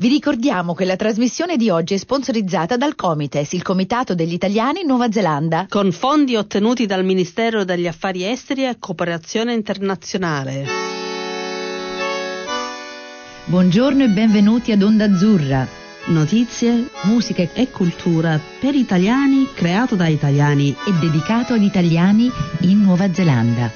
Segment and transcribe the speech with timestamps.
[0.00, 4.80] Vi ricordiamo che la trasmissione di oggi è sponsorizzata dal Comites, il Comitato degli Italiani
[4.80, 5.66] in Nuova Zelanda.
[5.68, 10.64] Con fondi ottenuti dal Ministero degli Affari Esteri e Cooperazione Internazionale.
[13.44, 15.68] Buongiorno e benvenuti ad Onda Azzurra.
[16.06, 22.30] Notizie, musica e cultura per italiani, creato da italiani e dedicato agli italiani
[22.60, 23.70] in Nuova Zelanda.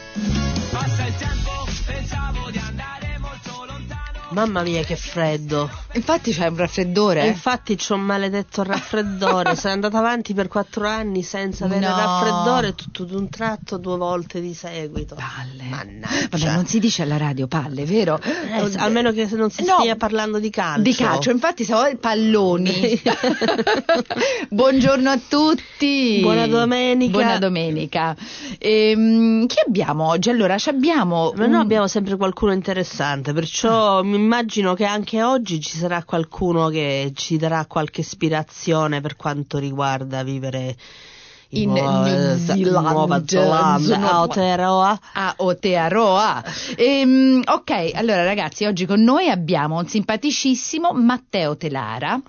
[4.30, 5.83] Mamma mia che freddo.
[5.94, 7.22] Infatti c'è un raffreddore.
[7.22, 9.54] E infatti c'ho un maledetto raffreddore.
[9.56, 11.96] Sono andata avanti per quattro anni senza avere no.
[11.96, 15.14] raffreddore tutto d'un tratto due volte di seguito.
[15.14, 15.62] Palle.
[15.68, 16.28] Mannaggia.
[16.30, 18.20] Vabbè, non si dice alla radio palle, vero?
[18.20, 19.76] Eh, almeno che non si no.
[19.78, 20.82] stia parlando di calcio.
[20.82, 23.00] Di calcio, infatti stavo palloni.
[24.50, 26.18] Buongiorno a tutti.
[26.20, 27.12] Buona domenica.
[27.12, 28.16] Buona domenica.
[28.58, 30.28] Ehm, chi abbiamo oggi?
[30.28, 31.50] Allora, abbiamo Ma un...
[31.52, 37.12] noi abbiamo sempre qualcuno interessante, perciò mi immagino che anche oggi ci sarà qualcuno che
[37.14, 40.76] ci darà qualche ispirazione per quanto riguarda vivere
[41.50, 45.00] in New Zealand, Nuova Zelanda, Aotearoa.
[45.12, 46.44] Aotearoa.
[46.76, 52.20] Ehm, ok, allora ragazzi, oggi con noi abbiamo un simpaticissimo Matteo Telara,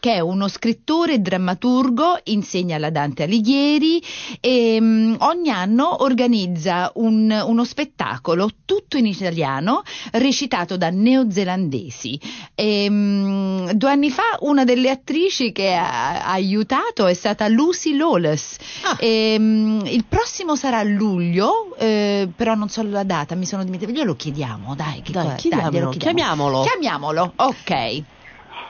[0.00, 4.02] che è uno scrittore e drammaturgo, insegna alla Dante Alighieri
[4.40, 12.20] e um, ogni anno organizza un, uno spettacolo tutto in italiano recitato da neozelandesi.
[12.54, 17.96] E, um, due anni fa una delle attrici che ha, ha aiutato è stata Lucy
[17.96, 18.96] Lawless Ah.
[18.98, 23.64] E, um, il prossimo sarà a luglio, eh, però non so la data, mi sono
[23.64, 23.96] dimenticata.
[23.96, 25.02] Glielo chiediamo, dai.
[25.02, 26.62] Che dai, chiediamolo, dai chiamiamolo.
[26.62, 28.02] Chiamiamolo, ok.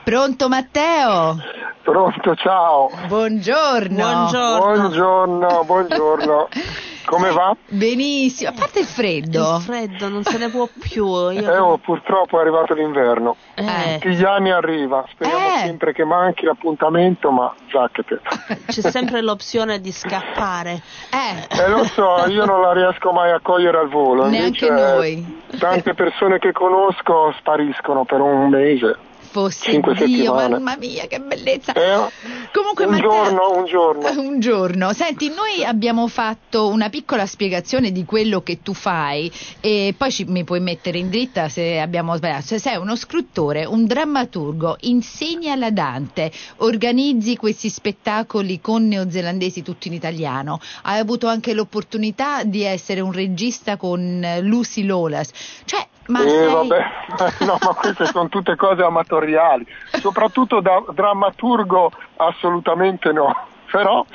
[0.03, 1.37] Pronto Matteo?
[1.83, 2.89] Pronto, ciao.
[3.07, 3.95] Buongiorno.
[3.95, 4.59] Buongiorno.
[4.59, 6.47] Buongiorno, buongiorno.
[7.05, 7.55] Come va?
[7.67, 9.57] Benissimo, a parte il freddo.
[9.57, 11.05] Il freddo non se ne può più.
[11.05, 11.31] Io...
[11.31, 13.35] Eh, oh, purtroppo è arrivato l'inverno.
[13.55, 13.99] Eh.
[13.99, 15.59] Tutti gli anni arriva, speriamo Eh.
[15.65, 18.21] sempre che manchi l'appuntamento, ma zacchete.
[18.67, 20.81] C'è sempre l'opzione di scappare.
[21.11, 24.27] Eh, Eh, lo so, io non la riesco mai a cogliere al volo.
[24.27, 25.41] Neanche invece, noi.
[25.59, 28.97] Tante persone che conosco spariscono per un mese.
[29.35, 30.47] Fosse Cinque Dio, settimane.
[30.59, 31.73] mamma mia, che bellezza.
[31.73, 32.09] Eh,
[32.53, 34.09] Comunque, un Matteo- giorno, un giorno.
[34.35, 34.93] Un giorno.
[34.93, 39.29] Senti, noi abbiamo fatto una piccola spiegazione di quello che tu fai
[39.59, 42.45] e poi ci- mi puoi mettere in dritta se abbiamo sbagliato.
[42.45, 49.87] Cioè, sei uno scrittore, un drammaturgo, insegni alla Dante, organizzi questi spettacoli con neozelandesi tutto
[49.87, 50.59] in italiano.
[50.83, 55.31] Hai avuto anche l'opportunità di essere un regista con eh, Lucy Lawless.
[55.65, 56.51] Cioè, ma eh, sei...
[56.51, 56.85] vabbè,
[57.45, 59.65] no, ma queste sono tutte cose amatoriali,
[59.99, 63.33] soprattutto da drammaturgo assolutamente no.
[63.71, 64.05] Però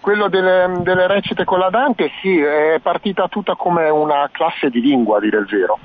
[0.00, 4.80] quello delle, delle recite con la Dante sì, è partita tutta come una classe di
[4.80, 5.78] lingua, a dire il vero.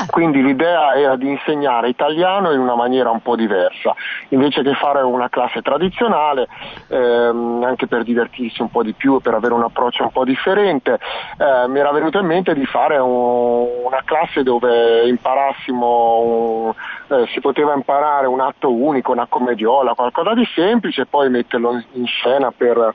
[0.00, 3.94] Ah, Quindi l'idea era di insegnare italiano in una maniera un po' diversa,
[4.28, 6.48] invece che fare una classe tradizionale,
[6.88, 10.24] ehm, anche per divertirsi un po' di più e per avere un approccio un po'
[10.24, 10.94] differente,
[11.36, 16.72] eh, mi era venuto in mente di fare un- una classe dove imparassimo, un-
[17.08, 21.72] eh, si poteva imparare un atto unico, una commediola, qualcosa di semplice e poi metterlo
[21.92, 22.94] in scena per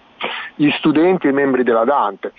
[0.55, 2.33] gli studenti e i membri della Dante.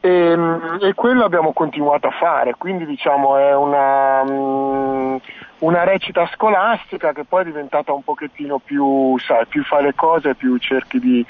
[0.00, 0.38] E,
[0.80, 5.16] e quello abbiamo continuato a fare, quindi diciamo è una, mm,
[5.60, 10.34] una recita scolastica che poi è diventata un pochettino più, sai, più fai le cose,
[10.34, 11.24] più cerchi di,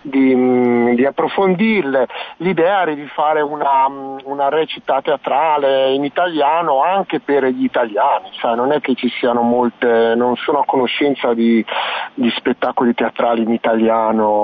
[0.00, 2.06] di, di approfondirle.
[2.38, 3.86] L'idea era di fare una,
[4.24, 9.42] una recita teatrale in italiano anche per gli italiani, sai, non è che ci siano
[9.42, 11.64] molte, non sono a conoscenza di,
[12.14, 13.92] di spettacoli teatrali in italiano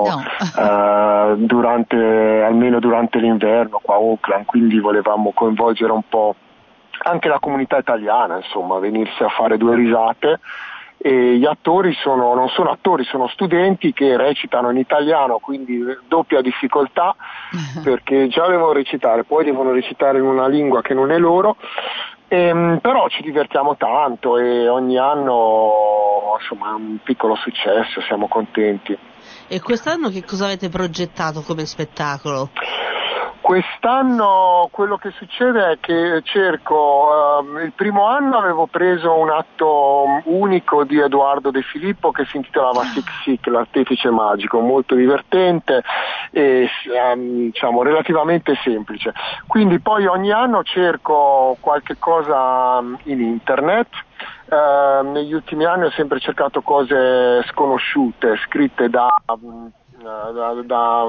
[0.01, 0.23] No.
[0.57, 1.95] eh, durante,
[2.43, 6.35] almeno durante l'inverno qua a Auckland, quindi volevamo coinvolgere un po'
[7.03, 10.39] anche la comunità italiana, insomma, venirsi a fare due risate.
[11.03, 16.41] E gli attori sono, non sono attori, sono studenti che recitano in italiano, quindi doppia
[16.41, 17.15] difficoltà
[17.83, 21.57] perché già devono recitare, poi devono recitare in una lingua che non è loro,
[22.33, 28.97] Ehm, però ci divertiamo tanto e ogni anno insomma è un piccolo successo, siamo contenti.
[29.49, 32.51] E quest'anno che cosa avete progettato come spettacolo?
[33.41, 40.21] Quest'anno quello che succede è che cerco, ehm, il primo anno avevo preso un atto
[40.25, 45.81] unico di Edoardo De Filippo che si intitolava Sic Sic, l'artefice magico, molto divertente
[46.29, 49.11] e ehm, diciamo relativamente semplice.
[49.47, 53.89] Quindi poi ogni anno cerco qualche cosa mm, in internet.
[54.51, 59.67] Eh, negli ultimi anni ho sempre cercato cose sconosciute, scritte da mm,
[60.01, 61.07] da, da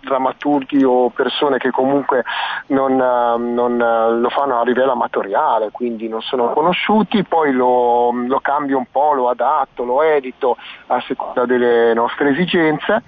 [0.00, 2.24] drammaturghi o persone che comunque
[2.68, 8.78] non, non, lo fanno a livello amatoriale, quindi non sono conosciuti, poi lo, lo, cambio
[8.78, 10.56] un po', lo adatto, lo edito
[10.86, 13.02] a seconda delle nostre esigenze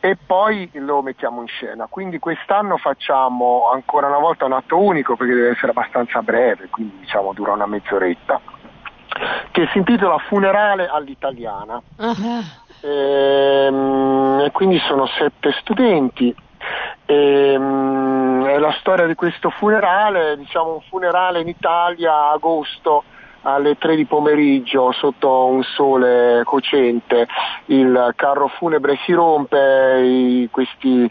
[0.00, 1.86] e poi lo mettiamo in scena.
[1.88, 6.98] Quindi quest'anno facciamo ancora una volta un atto unico perché deve essere abbastanza breve, quindi
[7.00, 8.40] diciamo dura una mezz'oretta
[9.50, 11.80] che si intitola Funerale all'italiana.
[11.96, 12.42] Uh-huh.
[12.80, 16.34] E, quindi sono sette studenti.
[17.06, 23.04] E, è la storia di questo funerale, diciamo un funerale in Italia a agosto
[23.42, 27.26] alle 3 di pomeriggio sotto un sole cocente
[27.66, 31.10] il carro funebre si rompe, i, questi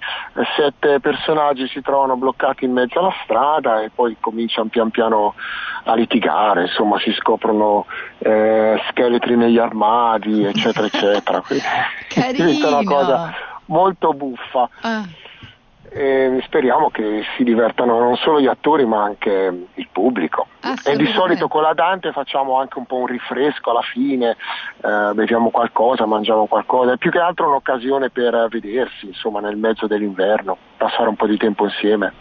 [0.56, 5.35] sette personaggi si trovano bloccati in mezzo alla strada e poi cominciano pian piano
[5.83, 7.85] a litigare, insomma si scoprono
[8.19, 11.41] eh, scheletri negli armadi, eccetera, eccetera.
[11.45, 13.33] Quindi, è una cosa
[13.65, 14.69] molto buffa.
[14.81, 15.06] Ah
[15.89, 20.48] e speriamo che si divertano non solo gli attori ma anche il pubblico.
[20.84, 24.31] E di solito con la Dante facciamo anche un po' un rinfresco alla fine,
[24.81, 29.88] eh, beviamo qualcosa, mangiamo qualcosa, è più che altro un'occasione per vedersi, insomma, nel mezzo
[29.88, 32.13] dell'inverno, passare un po' di tempo insieme.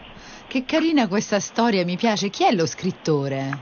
[0.46, 2.30] Che carina questa storia, mi piace.
[2.30, 3.58] Chi è lo scrittore?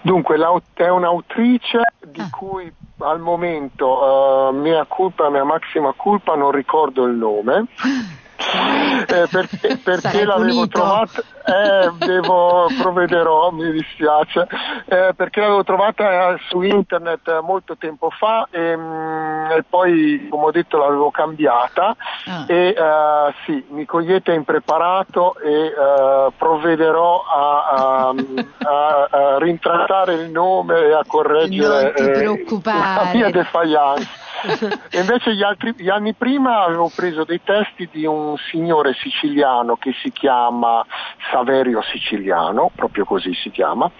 [0.00, 0.36] Dunque,
[0.74, 2.28] è un'autrice di ah.
[2.30, 7.66] cui al momento, uh, mia colpa, mia massima colpa, non ricordo il nome.
[9.06, 14.46] eh, perché, perché l'avevo trovata eh, devo provvederò mi dispiace.
[14.86, 20.50] Eh, perché l'avevo trovata su internet molto tempo fa e, mm, e poi come ho
[20.50, 21.96] detto l'avevo cambiata.
[22.26, 22.44] Ah.
[22.46, 28.14] e uh, sì mi cogliete impreparato e uh, provvederò a, a,
[28.64, 34.23] a, rintrattare il nome e a correggere eh, la mia defiance
[34.90, 39.76] e invece gli, altri, gli anni prima avevo preso dei testi di un signore siciliano
[39.76, 40.84] che si chiama
[41.30, 43.90] Saverio Siciliano, proprio così si chiama,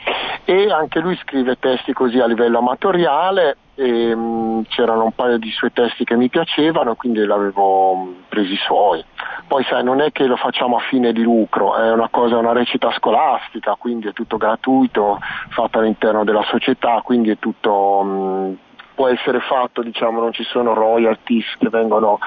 [0.45, 5.51] e anche lui scrive testi così a livello amatoriale e, mh, c'erano un paio di
[5.51, 9.05] suoi testi che mi piacevano quindi l'avevo mh, presi suoi.
[9.47, 12.53] Poi sai, non è che lo facciamo a fine di lucro, è una cosa, una
[12.53, 15.19] recita scolastica, quindi è tutto gratuito,
[15.51, 18.57] fatto all'interno della società, quindi è tutto mh,
[18.95, 22.19] può essere fatto, diciamo, non ci sono royalties che vengono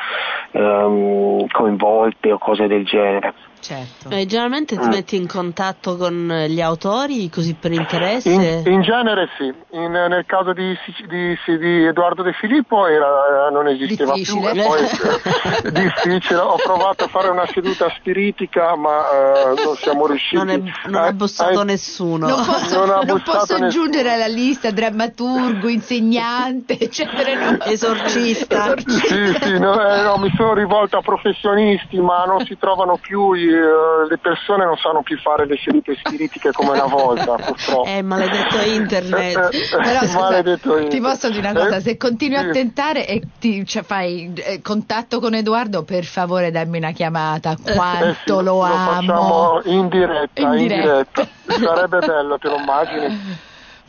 [0.51, 3.33] um, coinvolte o cose del genere.
[3.59, 4.09] Certo.
[4.09, 4.89] Eh, generalmente ti mm.
[4.89, 8.29] metti in contatto con gli autori così per interesse?
[8.29, 10.77] In, in genere sì, in, nel caso di,
[11.07, 14.51] di, di, Edoardo De Filippo era, non esisteva difficile.
[14.51, 20.07] più, poi, eh, difficile, ho provato a fare una seduta spiritica ma uh, non siamo
[20.07, 20.35] riusciti.
[20.35, 22.27] Non, è, non ha bussato nessuno.
[22.27, 27.51] Non posso, non non posso aggiungere alla lista drammaturgo, insegnante, eccetera.
[27.51, 27.63] No.
[27.63, 28.75] Esorcista.
[28.75, 29.07] Esorcista.
[29.07, 33.33] Sì, sì, no, eh, no, mi sono rivolto a professionisti ma non si trovano più
[33.33, 37.85] i eh, le persone non sanno più fare le sedute spiritiche come una volta, purtroppo.
[37.85, 39.49] Eh, maledetto internet.
[39.53, 40.89] Eh, eh, Però scusa, maledetto internet.
[40.89, 45.33] ti posso dire una cosa, se continui a tentare e ti, cioè, fai contatto con
[45.33, 49.61] Edoardo, per favore dammi una chiamata, quanto sì, lo, lo amo.
[49.65, 51.21] In diretta, in diretta.
[51.21, 51.75] In diretta.
[51.75, 53.45] Sarebbe bello, te lo immagini?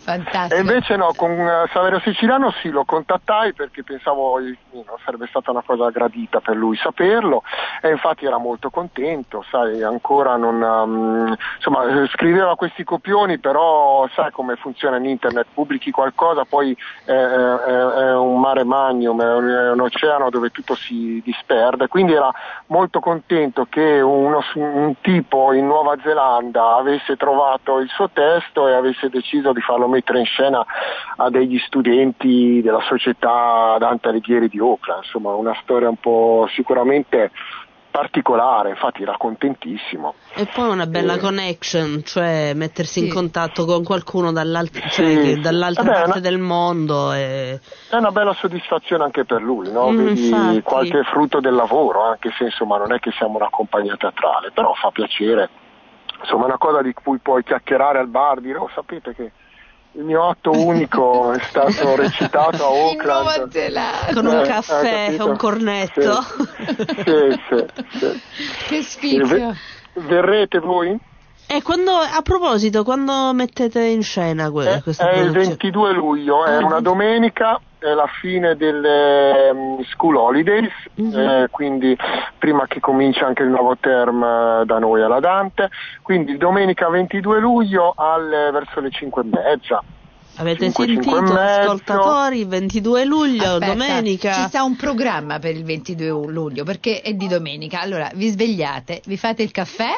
[0.08, 0.54] Fantastico.
[0.54, 5.50] E invece no, con uh, Saverio Siciliano sì, lo contattai perché pensavo no, sarebbe stata
[5.50, 7.42] una cosa gradita per lui saperlo
[7.82, 14.30] e infatti era molto contento, sai, ancora non, um, insomma, scriveva questi copioni, però sai
[14.30, 19.46] come funziona in internet, pubblichi qualcosa, poi è, è, è un mare magnum, è un,
[19.46, 22.32] è un, oceano dove tutto si disperde, quindi era
[22.68, 28.72] molto contento che uno, un tipo in Nuova Zelanda avesse trovato il suo testo e
[28.72, 30.64] avesse deciso di farlo mettere in scena
[31.16, 37.30] a degli studenti della società Dante Alighieri di Oakland, insomma una storia un po' sicuramente
[37.90, 40.14] particolare, infatti era contentissimo.
[40.34, 41.18] E poi una bella e...
[41.18, 43.06] connection, cioè mettersi sì.
[43.06, 45.40] in contatto con qualcuno dall'alt- cioè sì.
[45.40, 46.20] dall'altra Vabbè, parte una...
[46.20, 47.12] del mondo.
[47.12, 47.60] E...
[47.90, 49.90] È una bella soddisfazione anche per lui, no?
[49.90, 53.96] Mm, Vedi qualche frutto del lavoro, anche se insomma non è che siamo una compagnia
[53.96, 55.48] teatrale, però fa piacere.
[56.20, 59.32] Insomma, è una cosa di cui puoi chiacchierare al bar, dire, oh sapete che
[59.92, 65.36] il mio atto unico è stato recitato a Oakland con un eh, caffè e un
[65.36, 66.22] cornetto.
[66.22, 68.22] Sì, sì, sì,
[68.68, 69.54] che sfizio
[69.94, 70.96] verrete voi?
[71.50, 76.52] E quando, a proposito, quando mettete in scena que- questa È il 22 luglio, è
[76.52, 81.18] ah, una domenica, è la fine delle um, school holidays, mm-hmm.
[81.18, 81.96] eh, quindi
[82.38, 85.70] prima che cominci anche il nuovo term eh, da noi alla Dante,
[86.02, 89.82] quindi domenica 22 luglio alle, verso le 5 e mezza.
[90.36, 91.70] Avete 5, sentito, 5 e mezzo.
[91.72, 94.32] ascoltatori, 22 luglio, Aspetta, domenica.
[94.34, 97.80] Ci sta un programma per il 22 luglio perché è di domenica.
[97.80, 99.90] Allora vi svegliate, vi fate il caffè,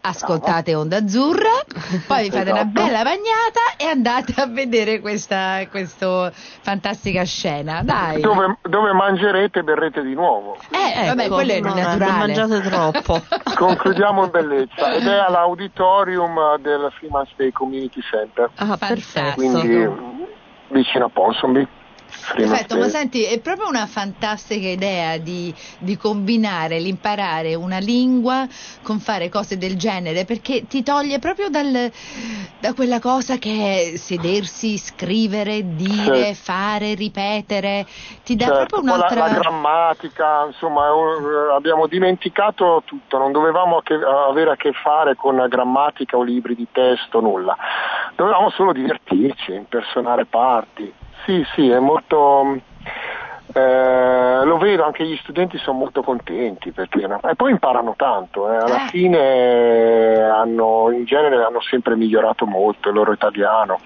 [0.00, 1.64] ascoltate Onda Azzurra,
[2.06, 7.82] poi vi fate una bella bagnata e andate a vedere questa questo fantastica scena.
[7.82, 8.20] Dai.
[8.20, 10.56] Dove, dove mangerete e berrete di nuovo.
[10.70, 12.04] Eh, vabbè, Ecco, quello è no, naturale.
[12.04, 13.22] Non mangiate troppo.
[13.56, 19.34] Concludiamo in bellezza ed è all'auditorium del Freeman State Community Center, Ah, perfetto.
[19.34, 19.88] quindi
[20.68, 21.66] vicino a Ponsonby.
[22.34, 28.46] Perfetto, ma senti, è proprio una fantastica idea di, di combinare l'imparare una lingua
[28.82, 31.90] con fare cose del genere, perché ti toglie proprio dal-
[32.60, 36.42] da quella cosa che è sedersi, scrivere, dire, Sì.
[36.42, 37.86] fare, ripetere,
[38.24, 39.26] ti dà Certo, proprio poi la, un'altra...
[39.26, 45.44] la grammatica, insomma, eh, abbiamo dimenticato tutto, non dovevamo che- avere a che fare con
[45.48, 47.56] grammatica o libri di testo, nulla.
[48.16, 50.92] Dovevamo solo divertirci, impersonare parti.
[51.28, 52.58] Sì, sì, è molto...
[53.52, 58.56] eh, lo vedo, anche gli studenti sono molto contenti perché, e poi imparano tanto, eh.
[58.56, 58.88] alla Eh.
[58.88, 63.78] fine eh, hanno, in genere hanno sempre migliorato molto il loro italiano.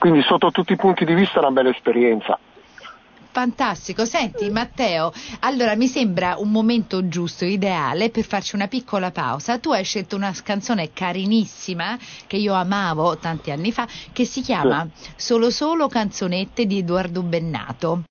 [0.00, 2.36] Quindi sotto tutti i punti di vista è una bella esperienza.
[3.36, 9.58] Fantastico, senti Matteo, allora mi sembra un momento giusto, ideale per farci una piccola pausa.
[9.58, 14.88] Tu hai scelto una canzone carinissima che io amavo tanti anni fa, che si chiama
[15.16, 18.04] Solo Solo Canzonette di Edoardo Bennato.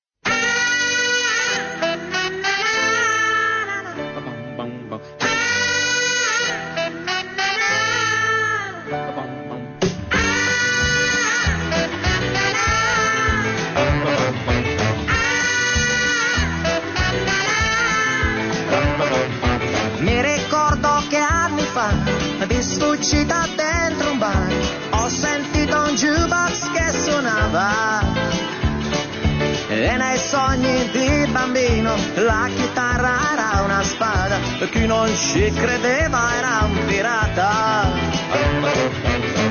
[35.16, 37.88] Ci credeva era un pirata.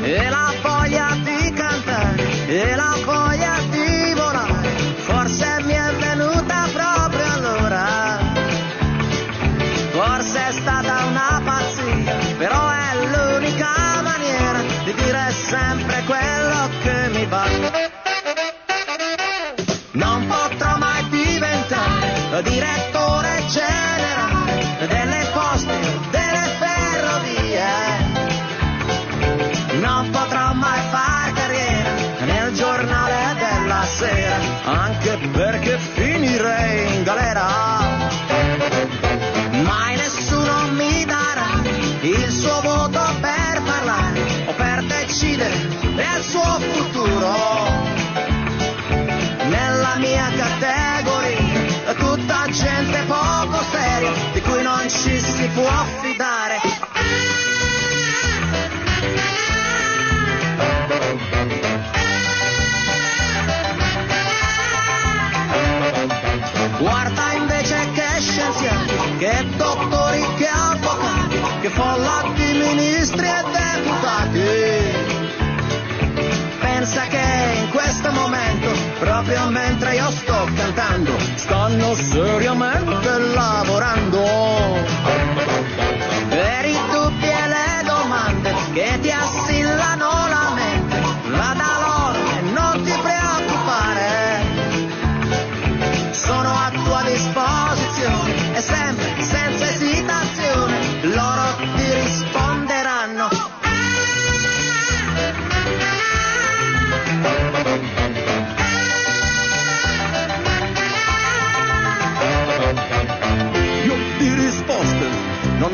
[0.02, 7.32] E la voglia di cantare, e la voglia di volare, forse mi è venuta proprio
[7.32, 8.18] allora.
[9.90, 17.26] Forse è stata una pazzia, però è l'unica maniera di dire sempre quello che mi
[17.26, 17.44] va.
[19.92, 24.03] Non potrò mai diventare direttore generale
[34.64, 37.84] anche perché finirei in galera
[39.62, 41.62] mai nessuno mi darà
[42.00, 45.56] il suo voto per parlare o per decidere
[45.94, 47.32] del suo futuro.
[49.48, 56.33] Nella mia categoria, tutta gente poco seria, di cui non ci si può fidare.
[72.34, 74.42] Di ministri e deputati.
[76.60, 83.13] Pensa che in questo momento, proprio mentre io sto cantando, stanno seriamente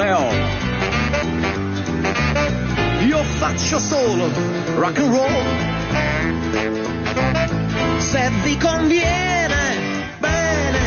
[0.01, 0.31] non ne ho.
[3.05, 4.31] Io faccio solo
[4.77, 5.45] rock and roll.
[7.99, 9.77] Se vi conviene,
[10.19, 10.79] bene,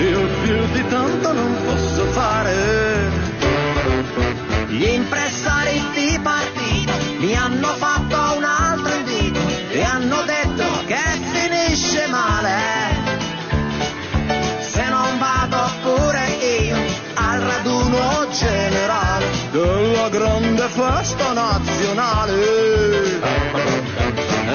[0.00, 3.10] io più di tanto non posso fare.
[4.68, 5.25] Gli impressari
[20.76, 23.20] festa nazionale.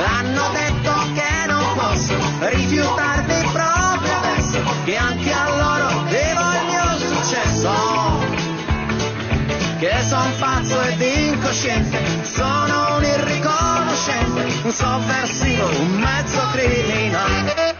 [0.06, 6.98] Hanno detto che non posso rifiutarmi proprio adesso, che anche a loro devo il mio
[7.00, 7.72] successo.
[9.80, 17.71] Che son pazzo ed incosciente, sono un irriconoscente, un sovversivo, un mezzo criminale.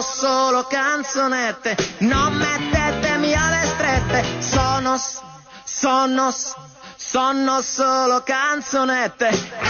[0.00, 4.96] Sono solo canzonette, non mettetemi alle strette, sono,
[5.64, 6.30] sono,
[6.96, 9.69] sono solo canzonette.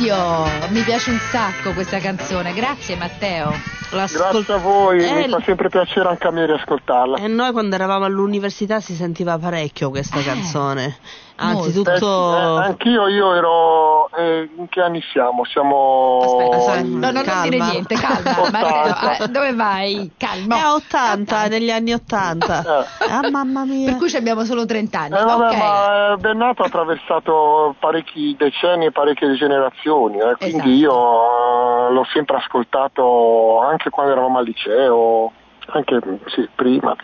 [0.00, 0.68] Sfizio!
[0.70, 2.52] Mi piace un sacco questa canzone.
[2.54, 3.52] Grazie Matteo.
[3.92, 7.18] L'ascol- Grazie a voi, Eh, mi fa sempre piacere anche a me riascoltarla.
[7.18, 10.96] E noi quando eravamo all'università si sentiva parecchio questa Eh, canzone.
[11.40, 14.10] Eh, Anzitutto sì, eh, anch'io, io ero.
[14.14, 15.44] eh, in che anni siamo?
[15.46, 16.18] Siamo.
[16.22, 16.82] Aspetta, aspetta.
[16.86, 18.28] No, no, non dire niente, calma.
[19.20, 20.10] Eh, dove vai?
[20.18, 20.56] Calma.
[20.56, 22.60] è a 80, negli anni 80.
[22.62, 22.84] Eh.
[23.10, 23.88] Ah mamma mia.
[23.90, 25.16] Per cui ci abbiamo solo 30 anni.
[25.16, 25.56] Eh, vabbè, ok.
[25.56, 30.68] ma eh, Bennato ha attraversato parecchi decenni e parecchie generazioni, eh, quindi Esatto.
[30.68, 35.32] io eh, l'ho sempre ascoltato anche quando eravamo al liceo,
[35.72, 36.94] anche sì, prima.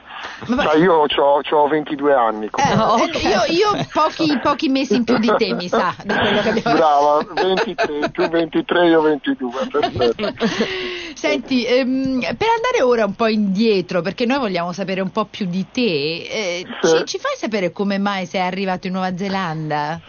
[0.46, 2.46] Cioè, io ho 22 anni.
[2.54, 8.10] Eh, eh, io, io pochi, pochi mesi in più di te, mi sa, Brava, 23,
[8.12, 10.32] tu 23, io 22, perfetto.
[11.14, 15.46] Senti, ehm, per andare ora un po' indietro, perché noi vogliamo sapere un po' più
[15.46, 16.88] di te, eh, Sì.
[16.88, 20.00] ci, ci fai sapere come mai sei arrivato in Nuova Zelanda?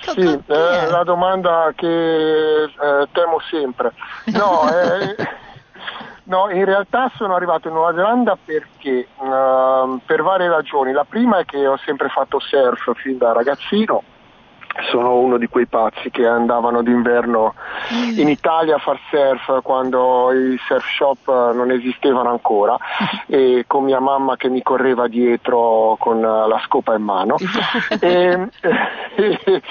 [0.00, 0.86] Sì, com'è?
[0.90, 3.92] la domanda che eh, temo sempre.
[4.26, 5.16] No, eh,
[6.24, 10.92] no, in realtà sono arrivato in Nuova Zelanda perché ehm, per varie ragioni.
[10.92, 14.02] La prima è che ho sempre fatto surf fin da ragazzino.
[14.90, 17.54] Sono uno di quei pazzi che andavano d'inverno
[18.16, 22.76] in Italia a far surf quando i surf shop eh, non esistevano ancora
[23.28, 27.36] e con mia mamma che mi correva dietro con eh, la scopa in mano.
[28.00, 28.48] e,
[29.14, 29.62] e-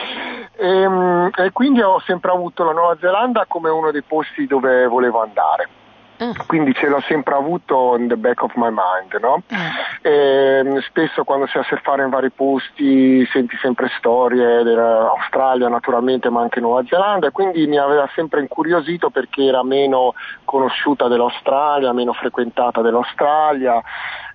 [0.56, 5.22] e- e quindi ho sempre avuto la Nuova Zelanda come uno dei posti dove volevo
[5.22, 5.68] andare.
[6.24, 6.44] Ah.
[6.46, 9.44] Quindi ce l'ho sempre avuto in the back of my mind, no?
[9.48, 10.10] Eh.
[10.10, 16.42] E, spesso quando sei a surfare in vari posti senti sempre storie dell'Australia naturalmente ma
[16.42, 20.14] anche Nuova Zelanda e quindi mi aveva sempre incuriosito perché era meno
[20.46, 23.82] conosciuta dell'Australia, meno frequentata dell'Australia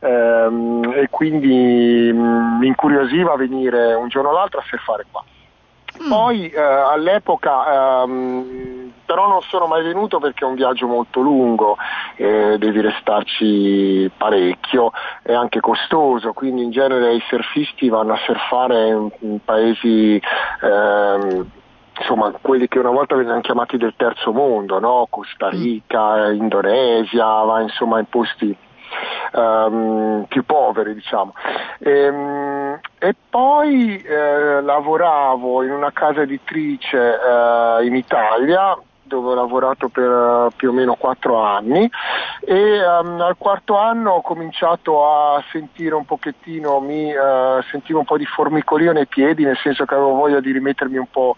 [0.00, 5.24] ehm, e quindi mm, mi incuriosiva venire un giorno o l'altro a surfare qua.
[6.06, 11.78] Poi eh, all'epoca ehm, però non sono mai venuto perché è un viaggio molto lungo,
[12.16, 18.88] eh, devi restarci parecchio, è anche costoso, quindi in genere i surfisti vanno a surfare
[18.88, 20.20] in, in paesi
[20.62, 21.50] ehm,
[21.98, 25.06] insomma quelli che una volta venivano chiamati del terzo mondo, no?
[25.08, 28.56] Costa Rica, Indonesia, va insomma in posti
[29.32, 31.34] ehm, più poveri diciamo.
[31.80, 38.76] Ehm, e poi eh, lavoravo in una casa editrice eh, in Italia
[39.08, 41.90] dove ho lavorato per eh, più o meno quattro anni
[42.44, 48.04] e ehm, al quarto anno ho cominciato a sentire un pochettino, mi eh, sentivo un
[48.04, 51.34] po' di formicolio nei piedi, nel senso che avevo voglia di rimettermi un po'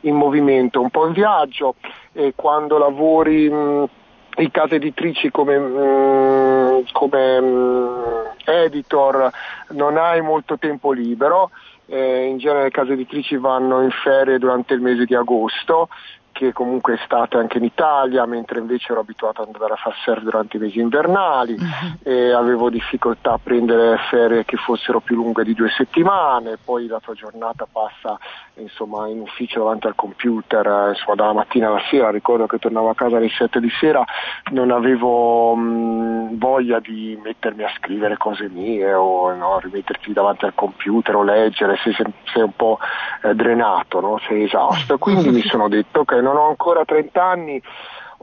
[0.00, 1.74] in movimento, un po' in viaggio
[2.12, 3.88] e quando lavori mh,
[4.36, 9.30] in case editrici come, mh, come mh, editor
[9.70, 11.50] non hai molto tempo libero,
[11.86, 15.88] eh, in genere le case editrici vanno in ferie durante il mese di agosto
[16.34, 19.94] che comunque è estate anche in Italia, mentre invece ero abituato ad andare a far
[20.02, 21.56] surf durante i mesi invernali
[22.02, 26.98] e avevo difficoltà a prendere ferie che fossero più lunghe di due settimane, poi la
[26.98, 28.18] tua giornata passa
[28.56, 32.90] insomma in ufficio davanti al computer, eh, insomma dalla mattina alla sera, ricordo che tornavo
[32.90, 34.04] a casa alle 7 di sera,
[34.50, 40.54] non avevo mh, voglia di mettermi a scrivere cose mie o no, rimetterti davanti al
[40.54, 42.78] computer o leggere, sei, sei un po'
[43.22, 44.18] eh, drenato, no?
[44.26, 47.62] sei esausto, quindi mi sono detto che non ho ancora 30 anni,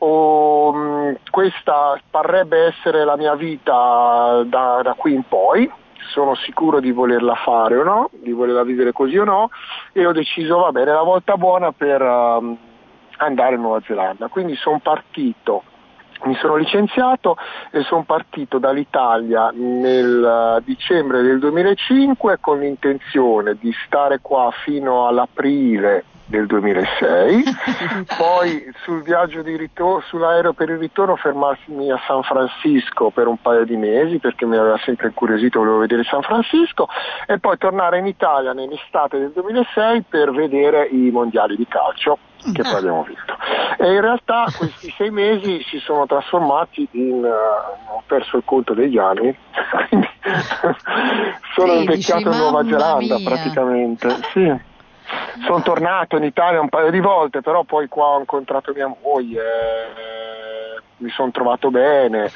[0.03, 5.71] o mh, questa parrebbe essere la mia vita da, da qui in poi,
[6.11, 9.49] sono sicuro di volerla fare o no, di volerla vivere così o no,
[9.93, 12.57] e ho deciso, va bene, la volta buona per uh,
[13.17, 14.27] andare in Nuova Zelanda.
[14.27, 15.63] Quindi sono partito
[16.23, 17.35] mi sono licenziato
[17.71, 25.07] e sono partito dall'Italia nel uh, dicembre del 2005 con l'intenzione di stare qua fino
[25.07, 27.43] all'aprile del 2006,
[28.17, 33.37] poi sul viaggio di ritorno, sull'aereo per il ritorno fermarmi a San Francisco per un
[33.39, 36.87] paio di mesi perché mi aveva sempre incuriosito, volevo vedere San Francisco
[37.27, 42.17] e poi tornare in Italia nell'estate del 2006 per vedere i mondiali di calcio
[42.53, 43.37] che poi abbiamo vinto.
[43.77, 48.73] E in realtà questi sei mesi si sono trasformati in, uh, ho perso il conto
[48.73, 49.35] degli anni,
[49.87, 50.09] quindi
[51.53, 53.29] sono invecchiato in Nuova Zelanda mia.
[53.29, 54.09] praticamente.
[54.31, 54.69] Sì.
[55.45, 59.41] Sono tornato in Italia un paio di volte, però poi qua ho incontrato mia moglie,
[59.41, 62.29] eh, mi sono trovato bene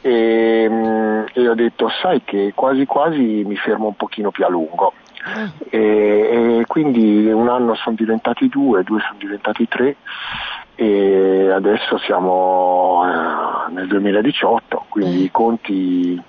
[0.00, 4.48] e, mm, e ho detto sai che quasi quasi mi fermo un pochino più a
[4.48, 4.92] lungo.
[5.70, 9.96] E, e quindi un anno sono diventati due, due sono diventati tre
[10.74, 16.22] e adesso siamo eh, nel 2018, quindi i conti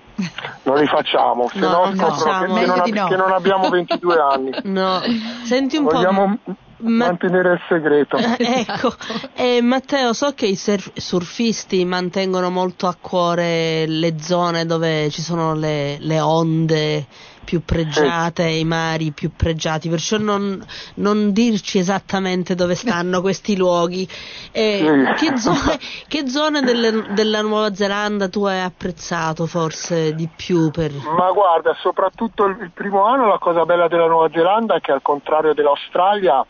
[0.64, 2.54] non li facciamo, se No, no, facciamo.
[2.56, 3.08] che, non, no.
[3.08, 4.52] che non abbiamo 22 anni.
[4.64, 5.02] No,
[5.44, 5.94] senti un po'.
[5.96, 6.38] Vogliamo
[6.78, 8.18] Ma- mantenere il segreto.
[8.38, 8.94] Ecco,
[9.34, 15.22] Eh, Matteo, so che i surf- surfisti mantengono molto a cuore le zone dove ci
[15.22, 17.06] sono le, le onde
[17.46, 20.62] più pregiate, i mari più pregiati, perciò non,
[20.96, 24.06] non dirci esattamente dove stanno questi luoghi.
[24.52, 25.80] Eh, che zone,
[26.10, 30.72] che zone delle- della Nuova Zelanda tu hai apprezzato forse di più?
[30.72, 30.92] Per...
[31.18, 34.92] Ma guarda, soprattutto il il primo anno la cosa bella della Nuova Zelanda è che
[34.92, 36.44] al contrario dell'Australia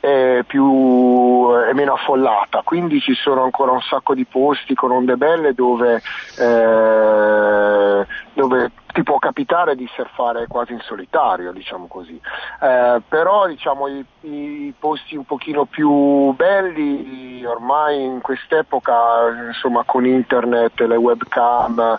[0.00, 5.16] è, più, è meno affollata, quindi ci sono ancora un sacco di posti con onde
[5.16, 6.00] belle dove,
[6.38, 12.18] eh, dove ti può capitare di surfare quasi in solitario, diciamo così.
[12.60, 20.06] Eh, però diciamo i, i posti un pochino più belli ormai in quest'epoca, insomma con
[20.06, 21.96] internet, le webcam,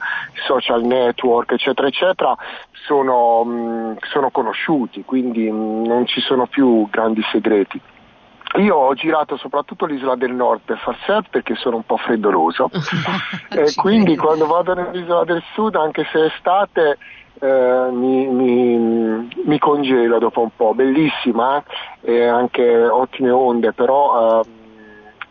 [0.47, 2.34] social network, eccetera, eccetera,
[2.71, 7.81] sono, mh, sono conosciuti, quindi mh, non ci sono più grandi segreti.
[8.58, 12.70] Io ho girato soprattutto l'isola del nord per far surf perché sono un po' freddoloso
[13.50, 16.98] e Ci quindi quando vado nell'isola del sud, anche se è estate,
[17.41, 20.74] eh, mi, mi- mi congelo dopo un po'.
[20.74, 21.62] Bellissima
[22.02, 24.50] eh, e anche ottime onde, però ehm,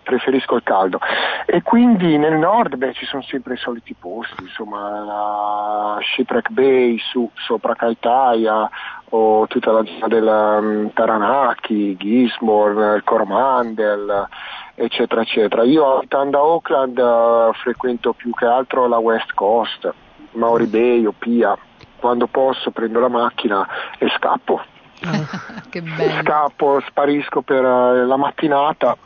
[0.03, 0.99] preferisco il caldo.
[1.47, 6.99] E quindi nel nord beh, ci sono sempre i soliti posti, insomma la Shipwreck Bay
[6.99, 8.69] su, sopra Kaitaia
[9.15, 14.29] o tutta la zona del um, Taranaki, Gisborne, Coromandel,
[14.75, 15.63] eccetera, eccetera.
[15.63, 19.93] Io abitando a Auckland eh, frequento più che altro la West Coast,
[20.33, 21.57] Maori Bay, Opia.
[21.97, 23.67] Quando posso prendo la macchina
[23.99, 24.61] e scappo.
[26.21, 28.97] Scappo, sparisco per eh, la mattinata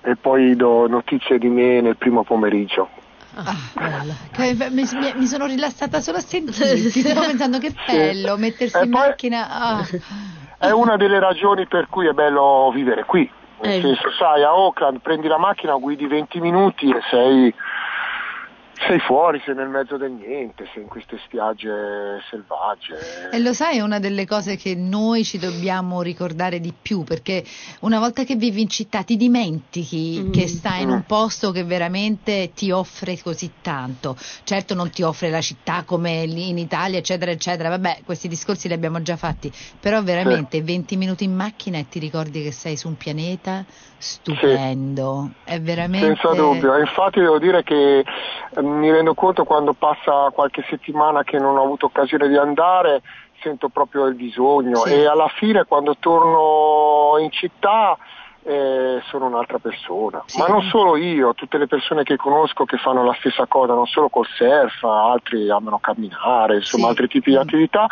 [0.00, 2.88] e poi do notizie di me nel primo pomeriggio.
[3.36, 3.54] Ah,
[4.32, 4.84] che- mi,
[5.16, 9.48] mi- sono rilassata solo a sentirti, stavo pensando che bello mettersi E in poi- macchina.
[9.50, 9.86] ah.
[10.58, 13.28] È una delle ragioni per cui è bello vivere qui.
[13.62, 13.80] Nel Eh.
[13.80, 17.54] senso, sai, a Auckland prendi la macchina, guidi 20 minuti e sei,
[18.86, 23.30] sei fuori, sei nel mezzo del niente, sei in queste spiagge selvagge.
[23.30, 27.44] E lo sai, è una delle cose che noi ci dobbiamo ricordare di più, perché
[27.80, 30.32] una volta che vivi in città ti dimentichi Mm.
[30.32, 30.92] che stai in Mm.
[30.92, 34.16] un posto che veramente ti offre così tanto.
[34.44, 37.68] Certo non ti offre la città come lì in Italia, eccetera, eccetera.
[37.68, 41.98] Vabbè, questi discorsi li abbiamo già fatti, però veramente 20 minuti in macchina e ti
[41.98, 43.64] ricordi che sei su un pianeta
[43.96, 45.30] stupendo.
[45.44, 46.06] È veramente...
[46.06, 48.04] Senza dubbio, infatti devo dire che
[48.64, 53.02] mi rendo conto quando passa qualche settimana che non ho avuto occasione di andare,
[53.40, 54.92] sento proprio il bisogno Sì.
[54.94, 57.96] e alla fine quando torno in città
[58.46, 60.22] eh, sono un'altra persona.
[60.26, 60.38] Sì.
[60.38, 63.86] Ma non solo io, tutte le persone che conosco che fanno la stessa cosa, non
[63.86, 66.88] solo col surf, altri amano camminare, insomma Sì.
[66.90, 67.86] altri tipi di attività,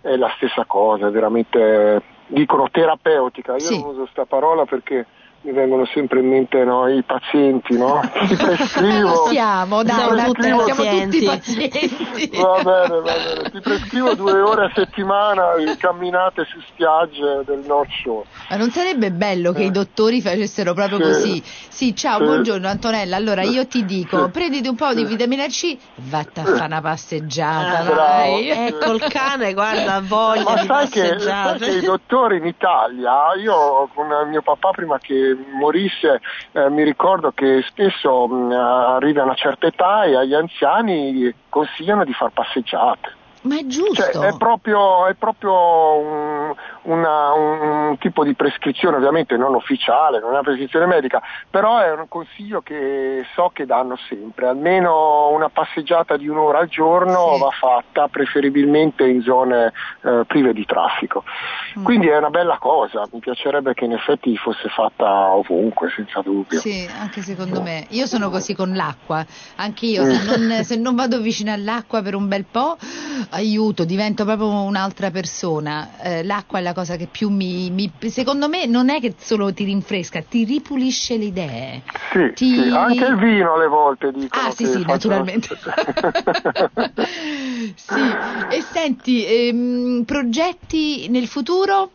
[0.00, 5.06] è la stessa cosa, è veramente, dicono terapeutica, io non uso questa parola perché
[5.40, 8.00] mi vengono sempre in mente no, i pazienti, no?
[8.26, 9.28] Ti prescrivo.
[9.28, 11.18] Siamo, dai, Siamo Matteo, tutti siamo pazienti.
[11.18, 12.36] tutti pazienti.
[12.36, 17.62] Va bene, va bene, ti prescrivo due ore a settimana di camminate su spiagge del
[17.66, 18.26] North Shore.
[18.50, 19.66] Ma non sarebbe bello che Eh.
[19.66, 21.04] i dottori facessero proprio Sì.
[21.04, 21.42] così?
[21.44, 22.24] Sì, ciao, Sì.
[22.24, 23.16] buongiorno Antonella.
[23.16, 24.30] Allora io ti dico, Sì.
[24.30, 25.06] prenditi un po' di Sì.
[25.06, 27.92] vitamina C, vatti a fare una passeggiata, Ah, vai.
[27.94, 28.36] bravo.
[28.58, 33.34] Eh, col cane, guarda, voglia Ma di sai che, sai che i dottori in Italia,
[33.40, 36.20] io con mio papà prima che che morisse,
[36.52, 42.04] eh, mi ricordo che spesso mh, arrivi a una certa età e agli anziani consigliano
[42.04, 43.16] di far passeggiate.
[43.42, 43.94] Ma è giusto.
[43.94, 46.37] Cioè, è proprio, è proprio un,
[46.82, 51.92] una, un, tipo di prescrizione, ovviamente non ufficiale, non è una prescrizione medica, però è
[51.92, 54.46] un consiglio che so che danno sempre.
[54.48, 57.40] Almeno una passeggiata di un'ora al giorno Sì.
[57.40, 61.24] va fatta, preferibilmente in zone eh, prive di traffico.
[61.78, 61.84] Mm.
[61.84, 66.58] Quindi è una bella cosa, mi piacerebbe che in effetti fosse fatta ovunque, senza dubbio.
[66.60, 67.86] Sì, anche secondo me.
[67.90, 69.24] Io sono così con l'acqua,
[69.56, 70.10] anche io, Mm.
[70.10, 72.76] se non, se non vado vicino all'acqua per un bel po',
[73.30, 75.90] aiuto, divento proprio un'altra persona.
[76.02, 79.52] Eh, l'acqua è la cosa che più mi, mi- Secondo me non è che solo
[79.52, 81.82] ti rinfresca, ti ripulisce le idee.
[82.12, 85.48] Sì, Ti- sì, anche il vino alle volte dicono Ah, sì, sì, naturalmente.
[87.74, 88.16] sì.
[88.50, 91.90] E senti, ehm, progetti nel futuro?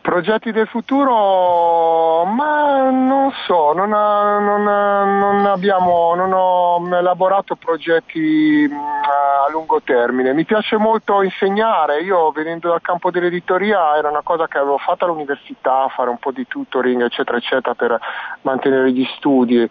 [0.00, 9.15] Progetti del futuro, ma non so, non, non non abbiamo, non ho elaborato progetti a
[9.56, 10.34] lungo termine.
[10.34, 15.06] Mi piace molto insegnare, io venendo dal campo dell'editoria era una cosa che avevo fatto
[15.06, 17.98] all'università, fare un po' di tutoring eccetera eccetera per
[18.42, 19.68] mantenere gli studi,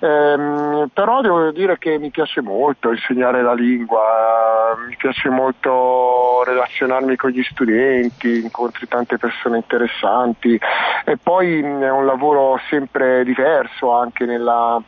[0.00, 7.16] Ehm, però devo dire che mi piace molto insegnare la lingua, mi piace molto relazionarmi
[7.16, 10.58] con gli studenti, incontri tante persone interessanti
[11.04, 14.80] e poi è un lavoro sempre diverso anche nella,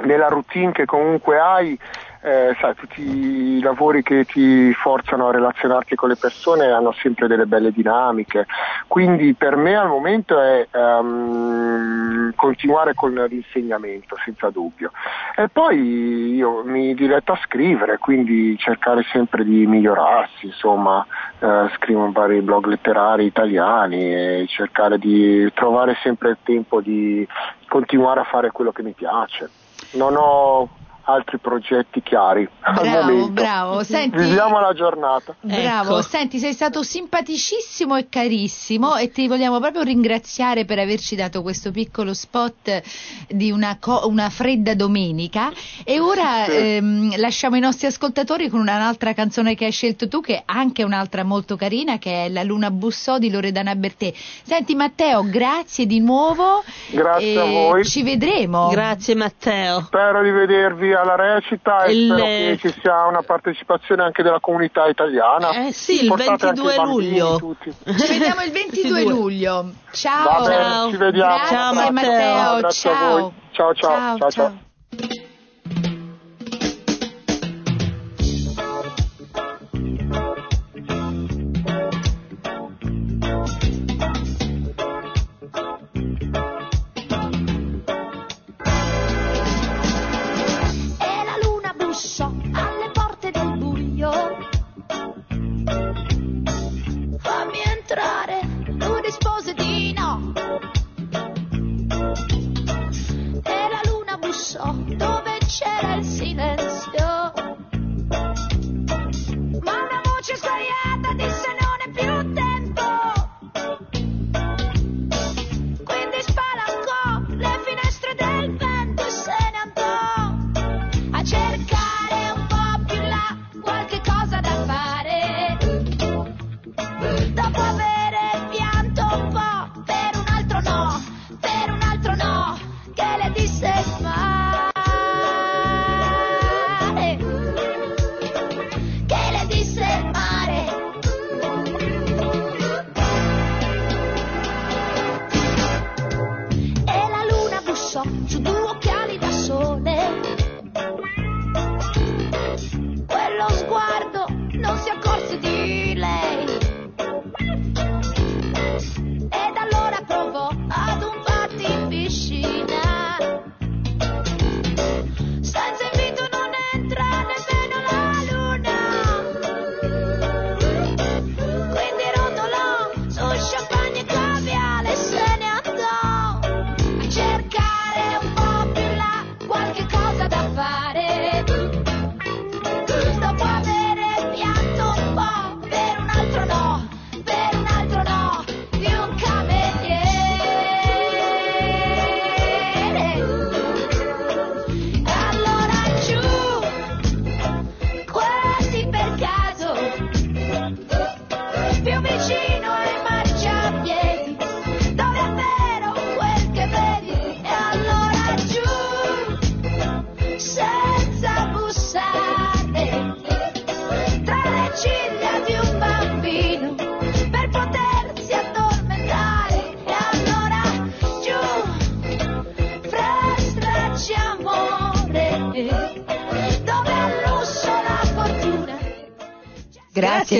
[0.00, 1.78] nella routine che comunque hai.
[2.26, 7.28] Eh, sai, tutti i lavori che ti forzano a relazionarti con le persone hanno sempre
[7.28, 8.46] delle belle dinamiche,
[8.88, 14.90] quindi per me al momento è ehm, continuare con l'insegnamento senza dubbio.
[15.36, 21.06] E poi io mi diletto a scrivere, quindi cercare sempre di migliorarsi, insomma,
[21.38, 27.24] eh, scrivo vari blog letterari italiani e cercare di trovare sempre il tempo di
[27.68, 29.48] continuare a fare quello che mi piace.
[29.92, 30.68] Non ho
[31.08, 33.30] altri progetti chiari al Bravo, momento.
[33.32, 33.82] bravo.
[33.84, 35.34] Senti, Viviamo la giornata.
[35.40, 36.02] Bravo, Ecco.
[36.02, 41.70] senti, sei stato simpaticissimo e carissimo e ti vogliamo proprio ringraziare per averci dato questo
[41.70, 42.82] piccolo spot
[43.28, 45.50] di una, co- una fredda domenica.
[45.84, 46.52] E ora Sì.
[46.56, 50.82] ehm, lasciamo i nostri ascoltatori con un'altra canzone che hai scelto tu, che è anche
[50.82, 54.12] un'altra molto carina, che è La Luna Bussò di Loredana Bertè.
[54.42, 56.64] Senti Matteo, grazie di nuovo.
[56.90, 57.84] Grazie e a voi.
[57.84, 58.68] Ci vedremo.
[58.70, 59.80] Grazie Matteo.
[59.82, 64.40] Spero di vedervi alla recita e Il- spero che ci sia una partecipazione anche della
[64.40, 65.66] comunità italiana.
[65.66, 67.56] Eh sì, il Portate anche 22 i bambini, luglio.
[67.96, 69.04] Ci vediamo il 22 22.
[69.04, 69.70] luglio.
[69.92, 70.42] Ciao.
[70.44, 70.90] Bene, Ciao.
[70.90, 71.34] ci vediamo.
[71.36, 71.92] Grazie Ciao, Matteo.
[71.92, 72.58] Matteo.
[72.58, 73.10] Grazie a ciao.
[73.20, 73.32] voi.
[73.52, 74.64] Ciao, ciao, ciao, ciao.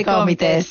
[0.03, 0.66] Grazie, Grazie, Comites.